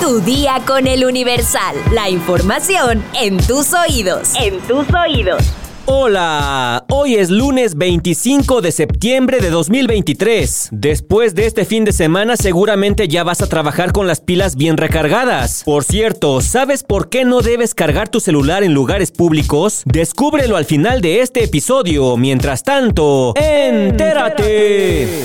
[0.00, 1.76] Tu día con el Universal.
[1.92, 4.32] La información en tus oídos.
[4.38, 5.42] En tus oídos.
[5.86, 10.68] Hola, hoy es lunes 25 de septiembre de 2023.
[10.72, 14.76] Después de este fin de semana seguramente ya vas a trabajar con las pilas bien
[14.76, 15.62] recargadas.
[15.64, 19.82] Por cierto, ¿sabes por qué no debes cargar tu celular en lugares públicos?
[19.86, 22.16] Descúbrelo al final de este episodio.
[22.16, 25.24] Mientras tanto, entérate.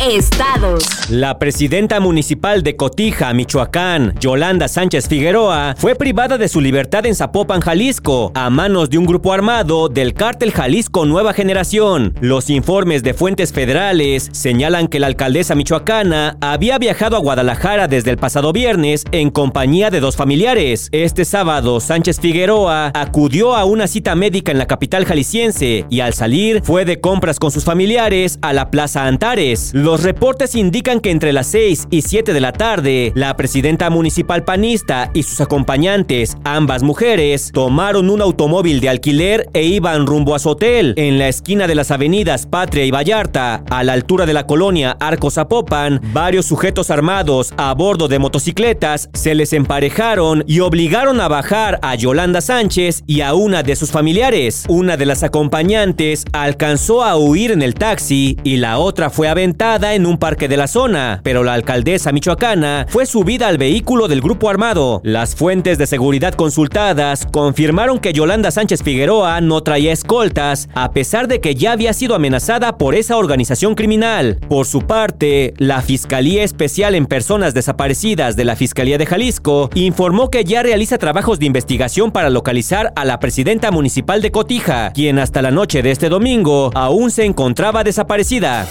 [0.00, 1.10] Estados.
[1.10, 7.14] La presidenta municipal de Cotija, Michoacán, Yolanda Sánchez Figueroa, fue privada de su libertad en
[7.14, 12.14] Zapopan, Jalisco, a manos de un grupo armado del cártel Jalisco Nueva Generación.
[12.22, 18.10] Los informes de fuentes federales señalan que la alcaldesa michoacana había viajado a Guadalajara desde
[18.10, 20.88] el pasado viernes en compañía de dos familiares.
[20.92, 26.14] Este sábado, Sánchez Figueroa acudió a una cita médica en la capital jalisciense y al
[26.14, 29.72] salir fue de compras con sus familiares a la Plaza Antares.
[29.98, 35.10] Reportes indican que entre las 6 y 7 de la tarde, la presidenta municipal panista
[35.14, 40.50] y sus acompañantes, ambas mujeres, tomaron un automóvil de alquiler e iban rumbo a su
[40.50, 40.94] hotel.
[40.96, 44.96] En la esquina de las avenidas Patria y Vallarta, a la altura de la colonia
[45.00, 51.28] Arco Zapopan, varios sujetos armados a bordo de motocicletas se les emparejaron y obligaron a
[51.28, 54.64] bajar a Yolanda Sánchez y a una de sus familiares.
[54.68, 59.79] Una de las acompañantes alcanzó a huir en el taxi y la otra fue aventada
[59.80, 64.20] en un parque de la zona, pero la alcaldesa michoacana fue subida al vehículo del
[64.20, 65.00] grupo armado.
[65.04, 71.28] Las fuentes de seguridad consultadas confirmaron que Yolanda Sánchez Figueroa no traía escoltas, a pesar
[71.28, 74.38] de que ya había sido amenazada por esa organización criminal.
[74.48, 80.30] Por su parte, la Fiscalía Especial en Personas Desaparecidas de la Fiscalía de Jalisco informó
[80.30, 85.18] que ya realiza trabajos de investigación para localizar a la presidenta municipal de Cotija, quien
[85.18, 88.66] hasta la noche de este domingo aún se encontraba desaparecida.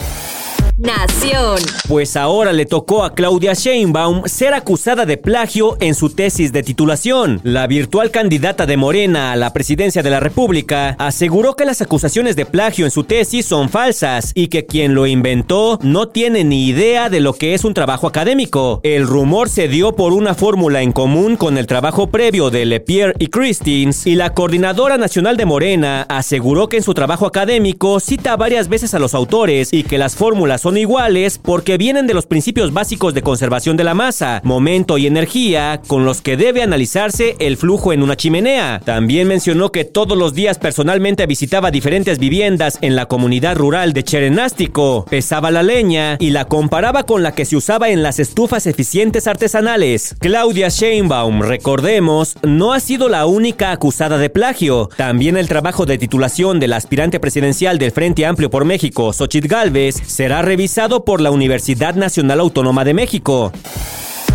[0.79, 1.57] Nación.
[1.89, 6.63] Pues ahora le tocó a Claudia Sheinbaum ser acusada de plagio en su tesis de
[6.63, 7.41] titulación.
[7.43, 12.37] La virtual candidata de Morena a la presidencia de la República aseguró que las acusaciones
[12.37, 16.67] de plagio en su tesis son falsas y que quien lo inventó no tiene ni
[16.67, 18.79] idea de lo que es un trabajo académico.
[18.83, 23.15] El rumor se dio por una fórmula en común con el trabajo previo de Lepierre
[23.19, 28.37] y Christins y la coordinadora nacional de Morena aseguró que en su trabajo académico cita
[28.37, 32.13] varias veces a los autores y que las fórmulas son son iguales porque vienen de
[32.13, 36.61] los principios básicos de conservación de la masa, momento y energía con los que debe
[36.61, 38.79] analizarse el flujo en una chimenea.
[38.85, 44.03] También mencionó que todos los días personalmente visitaba diferentes viviendas en la comunidad rural de
[44.03, 48.67] Cherenástico, pesaba la leña y la comparaba con la que se usaba en las estufas
[48.67, 50.17] eficientes artesanales.
[50.19, 54.87] Claudia Sheinbaum, recordemos, no ha sido la única acusada de plagio.
[54.97, 59.95] También el trabajo de titulación del aspirante presidencial del Frente Amplio por México, Xochitl Galvez,
[60.05, 63.53] será revisado revisado por la Universidad Nacional Autónoma de México.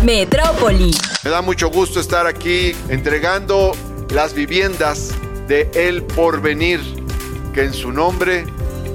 [0.03, 0.89] Metrópoli.
[1.23, 3.73] Me da mucho gusto estar aquí entregando
[4.09, 5.13] las viviendas
[5.47, 6.79] de El Porvenir,
[7.53, 8.43] que en su nombre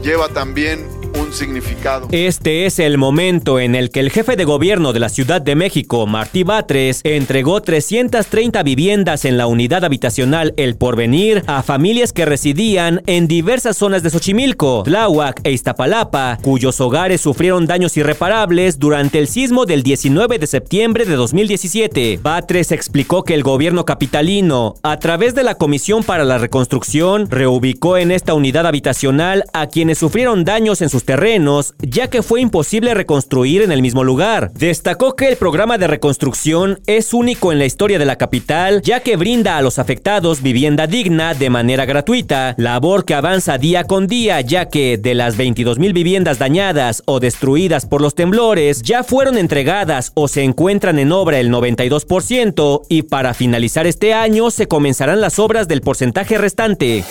[0.02, 2.08] lleva también un significado.
[2.10, 5.54] Este es el momento en el que el jefe de gobierno de la Ciudad de
[5.54, 12.24] México, Martí Batres, entregó 330 viviendas en la unidad habitacional El Porvenir a familias que
[12.24, 19.18] residían en diversas zonas de Xochimilco, Tláhuac e Iztapalapa, cuyos hogares sufrieron daños irreparables durante
[19.18, 22.20] el sismo del 19 de septiembre de 2017.
[22.22, 27.96] Batres explicó que el gobierno capitalino, a través de la Comisión para la Reconstrucción, reubicó
[27.96, 32.94] en esta unidad habitacional a quienes sufrieron daños en sus terrenos, ya que fue imposible
[32.94, 34.52] reconstruir en el mismo lugar.
[34.54, 39.00] Destacó que el programa de reconstrucción es único en la historia de la capital, ya
[39.00, 44.06] que brinda a los afectados vivienda digna de manera gratuita, labor que avanza día con
[44.06, 49.04] día, ya que de las 22 mil viviendas dañadas o destruidas por los temblores, ya
[49.04, 54.68] fueron entregadas o se encuentran en obra el 92% y para finalizar este año se
[54.68, 57.04] comenzarán las obras del porcentaje restante.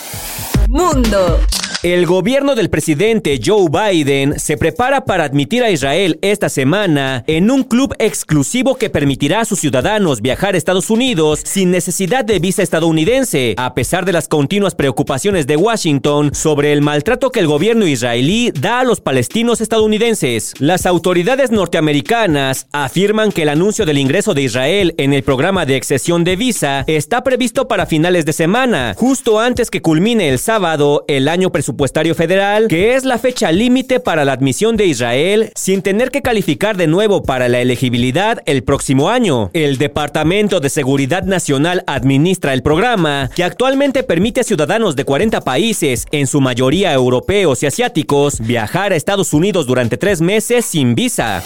[0.68, 1.40] Mundo.
[1.82, 7.50] El gobierno del presidente Joe Biden se prepara para admitir a Israel esta semana en
[7.50, 12.38] un club exclusivo que permitirá a sus ciudadanos viajar a Estados Unidos sin necesidad de
[12.38, 17.46] visa estadounidense, a pesar de las continuas preocupaciones de Washington sobre el maltrato que el
[17.46, 20.52] gobierno israelí da a los palestinos estadounidenses.
[20.58, 25.76] Las autoridades norteamericanas afirman que el anuncio del ingreso de Israel en el programa de
[25.76, 31.06] excesión de visa está previsto para finales de semana, justo antes que culmine el sábado
[31.08, 35.52] el año presupuestario presupuestario federal, que es la fecha límite para la admisión de Israel
[35.54, 39.50] sin tener que calificar de nuevo para la elegibilidad el próximo año.
[39.52, 45.42] El Departamento de Seguridad Nacional administra el programa, que actualmente permite a ciudadanos de 40
[45.42, 50.96] países, en su mayoría europeos y asiáticos, viajar a Estados Unidos durante tres meses sin
[50.96, 51.42] visa.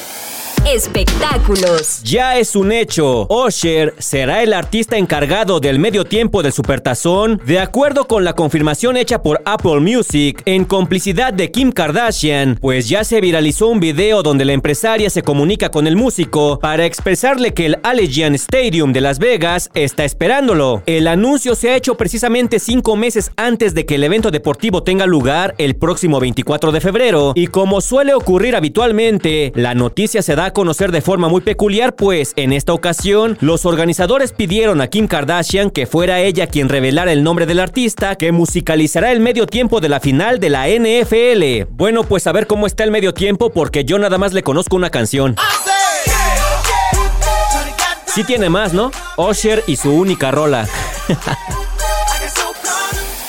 [0.66, 2.02] Espectáculos.
[2.02, 3.26] Ya es un hecho.
[3.28, 8.96] Osher será el artista encargado del medio tiempo del Supertazón, de acuerdo con la confirmación
[8.96, 14.22] hecha por Apple Music en complicidad de Kim Kardashian, pues ya se viralizó un video
[14.22, 19.00] donde la empresaria se comunica con el músico para expresarle que el Allegiant Stadium de
[19.00, 20.82] Las Vegas está esperándolo.
[20.86, 25.06] El anuncio se ha hecho precisamente cinco meses antes de que el evento deportivo tenga
[25.06, 30.43] lugar el próximo 24 de febrero, y como suele ocurrir habitualmente, la noticia se da
[30.44, 35.08] a conocer de forma muy peculiar, pues en esta ocasión los organizadores pidieron a Kim
[35.08, 39.80] Kardashian que fuera ella quien revelara el nombre del artista que musicalizará el medio tiempo
[39.80, 41.70] de la final de la NFL.
[41.70, 44.76] Bueno, pues a ver cómo está el medio tiempo porque yo nada más le conozco
[44.76, 45.36] una canción.
[48.06, 48.92] Sí tiene más, ¿no?
[49.16, 50.68] Osher y su única rola.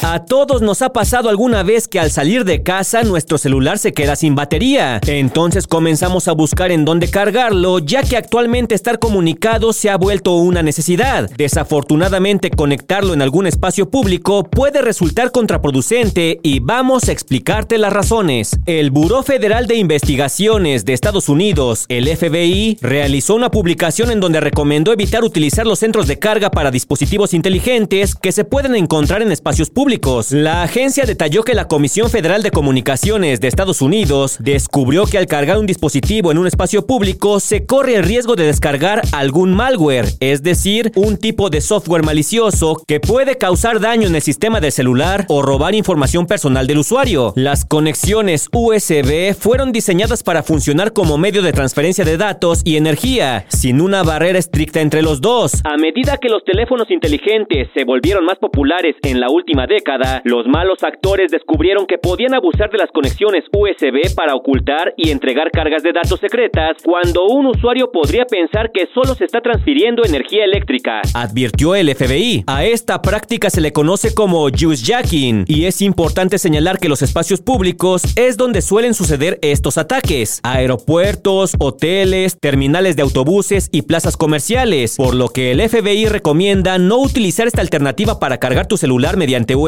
[0.07, 3.91] A todos nos ha pasado alguna vez que al salir de casa nuestro celular se
[3.91, 5.01] queda sin batería.
[5.07, 10.35] Entonces comenzamos a buscar en dónde cargarlo, ya que actualmente estar comunicado se ha vuelto
[10.35, 11.27] una necesidad.
[11.35, 18.59] Desafortunadamente conectarlo en algún espacio público puede resultar contraproducente y vamos a explicarte las razones.
[18.67, 24.39] El Buró Federal de Investigaciones de Estados Unidos, el FBI, realizó una publicación en donde
[24.39, 29.31] recomendó evitar utilizar los centros de carga para dispositivos inteligentes que se pueden encontrar en
[29.31, 29.94] espacios públicos
[30.31, 35.25] la agencia detalló que la Comisión Federal de Comunicaciones de Estados Unidos descubrió que al
[35.25, 40.07] cargar un dispositivo en un espacio público se corre el riesgo de descargar algún malware,
[40.19, 44.71] es decir, un tipo de software malicioso que puede causar daño en el sistema del
[44.71, 47.33] celular o robar información personal del usuario.
[47.35, 53.45] Las conexiones USB fueron diseñadas para funcionar como medio de transferencia de datos y energía,
[53.47, 55.61] sin una barrera estricta entre los dos.
[55.63, 59.74] A medida que los teléfonos inteligentes se volvieron más populares en la última década,
[60.23, 65.51] los malos actores descubrieron que podían abusar de las conexiones USB para ocultar y entregar
[65.51, 70.45] cargas de datos secretas cuando un usuario podría pensar que solo se está transfiriendo energía
[70.45, 71.01] eléctrica.
[71.13, 72.43] Advirtió el FBI.
[72.47, 77.41] A esta práctica se le conoce como jacking y es importante señalar que los espacios
[77.41, 80.39] públicos es donde suelen suceder estos ataques.
[80.43, 86.97] Aeropuertos, hoteles, terminales de autobuses y plazas comerciales, por lo que el FBI recomienda no
[86.97, 89.64] utilizar esta alternativa para cargar tu celular mediante USB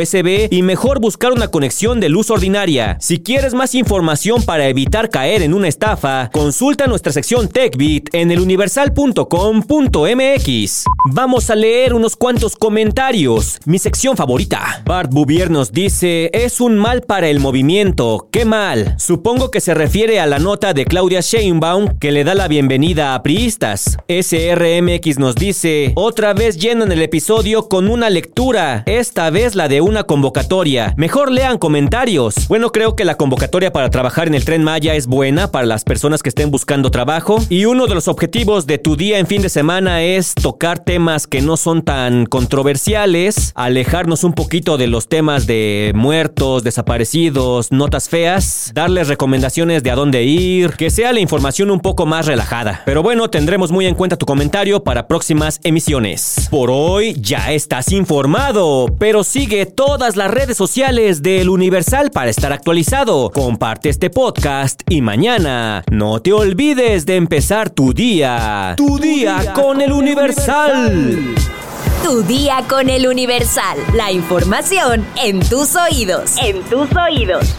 [0.51, 2.97] y mejor buscar una conexión de luz ordinaria.
[2.99, 8.29] Si quieres más información para evitar caer en una estafa, consulta nuestra sección TechBit en
[8.29, 10.83] eluniversal.com.mx.
[11.11, 13.57] Vamos a leer unos cuantos comentarios.
[13.65, 14.83] Mi sección favorita.
[14.85, 18.27] Bart Bouvier nos dice, es un mal para el movimiento.
[18.31, 18.93] ¡Qué mal!
[18.99, 23.15] Supongo que se refiere a la nota de Claudia Sheinbaum que le da la bienvenida
[23.15, 23.97] a priistas.
[24.07, 29.86] SRMX nos dice, otra vez llenan el episodio con una lectura, esta vez la de
[29.87, 30.93] una convocatoria.
[30.97, 32.47] Mejor lean comentarios.
[32.47, 35.83] Bueno, creo que la convocatoria para trabajar en el tren Maya es buena para las
[35.83, 37.37] personas que estén buscando trabajo.
[37.49, 41.27] Y uno de los objetivos de tu día en fin de semana es tocar temas
[41.27, 48.09] que no son tan controversiales, alejarnos un poquito de los temas de muertos, desaparecidos, notas
[48.09, 52.81] feas, darles recomendaciones de a dónde ir, que sea la información un poco más relajada.
[52.85, 56.47] Pero bueno, tendremos muy en cuenta tu comentario para próximas emisiones.
[56.51, 62.51] Por hoy ya estás informado, pero sigue todas las redes sociales del Universal para estar
[62.51, 63.29] actualizado.
[63.29, 68.73] Comparte este podcast y mañana no te olvides de empezar tu día.
[68.75, 71.35] Tu, día, con el Universal.
[72.03, 73.77] Tu día con el Universal.
[73.93, 76.37] La información en tus oídos.
[76.41, 77.55] En tus oídos.